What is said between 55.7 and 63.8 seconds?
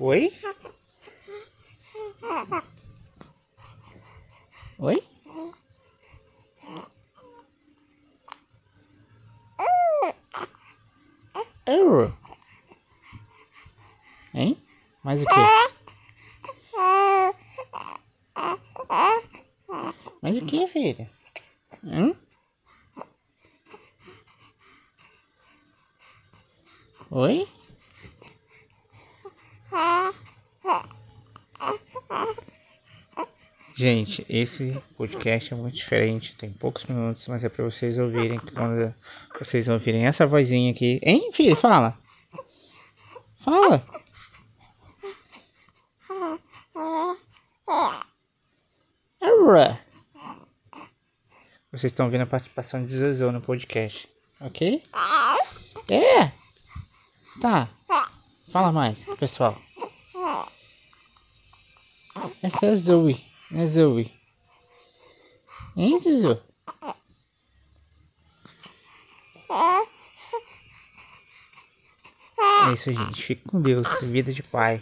É. Tá. Fala mais, pessoal. Essa é a Zoe, né,